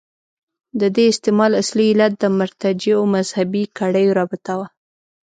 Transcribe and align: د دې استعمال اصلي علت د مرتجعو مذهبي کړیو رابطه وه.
د 0.79 0.81
دې 0.95 1.05
استعمال 1.13 1.51
اصلي 1.61 1.85
علت 1.91 2.13
د 2.19 2.25
مرتجعو 2.39 3.03
مذهبي 3.15 3.63
کړیو 3.77 4.15
رابطه 4.19 4.53
وه. 4.59 4.67